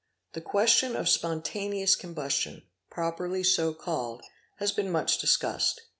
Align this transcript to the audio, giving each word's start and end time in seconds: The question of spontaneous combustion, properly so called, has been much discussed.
The 0.33 0.41
question 0.41 0.95
of 0.95 1.07
spontaneous 1.07 1.95
combustion, 1.95 2.63
properly 2.89 3.43
so 3.43 3.71
called, 3.71 4.23
has 4.55 4.71
been 4.71 4.89
much 4.89 5.19
discussed. 5.19 5.79